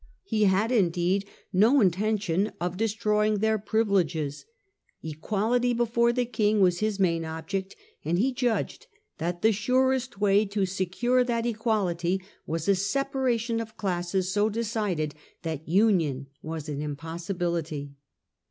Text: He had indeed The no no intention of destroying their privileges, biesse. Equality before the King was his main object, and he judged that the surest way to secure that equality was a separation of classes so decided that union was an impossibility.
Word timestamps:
He 0.23 0.45
had 0.45 0.71
indeed 0.71 1.25
The 1.53 1.59
no 1.59 1.73
no 1.73 1.81
intention 1.81 2.53
of 2.59 2.75
destroying 2.75 3.37
their 3.37 3.59
privileges, 3.59 4.47
biesse. 5.03 5.11
Equality 5.13 5.73
before 5.73 6.11
the 6.11 6.25
King 6.25 6.59
was 6.59 6.79
his 6.79 6.99
main 6.99 7.23
object, 7.23 7.75
and 8.03 8.17
he 8.17 8.33
judged 8.33 8.87
that 9.19 9.43
the 9.43 9.51
surest 9.51 10.19
way 10.19 10.43
to 10.45 10.65
secure 10.65 11.23
that 11.23 11.45
equality 11.45 12.19
was 12.47 12.67
a 12.67 12.73
separation 12.73 13.59
of 13.59 13.77
classes 13.77 14.33
so 14.33 14.49
decided 14.49 15.13
that 15.43 15.69
union 15.69 16.25
was 16.41 16.67
an 16.67 16.81
impossibility. 16.81 17.93